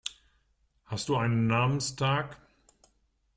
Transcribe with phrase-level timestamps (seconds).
[0.85, 2.41] Hast du einen Namenstag?